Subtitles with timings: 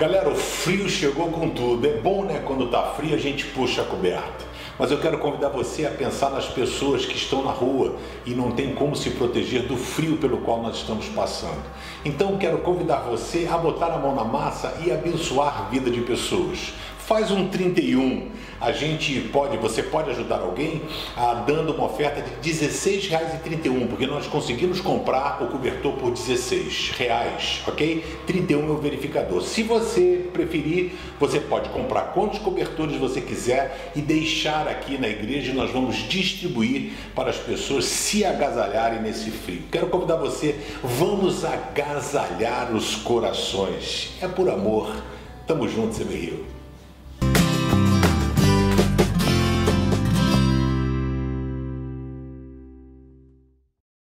[0.00, 1.86] Galera, o frio chegou com tudo.
[1.86, 2.42] É bom, né?
[2.46, 4.46] Quando tá frio a gente puxa a coberta.
[4.78, 8.50] Mas eu quero convidar você a pensar nas pessoas que estão na rua e não
[8.50, 11.62] tem como se proteger do frio pelo qual nós estamos passando.
[12.02, 16.00] Então quero convidar você a botar a mão na massa e abençoar a vida de
[16.00, 16.72] pessoas
[17.10, 18.28] faz um 31.
[18.60, 20.80] A gente pode, você pode ajudar alguém
[21.16, 27.62] ah, dando uma oferta de R$16,31, porque nós conseguimos comprar o cobertor por 16 reais,
[27.66, 28.04] ok?
[28.28, 29.42] 31 é o verificador.
[29.42, 35.50] Se você preferir, você pode comprar quantos cobertores você quiser e deixar aqui na igreja
[35.50, 39.62] e nós vamos distribuir para as pessoas se agasalharem nesse frio.
[39.72, 40.54] Quero convidar você,
[40.84, 44.12] vamos agasalhar os corações.
[44.22, 44.94] É por amor.
[45.44, 46.59] Tamo junto, CB Rio.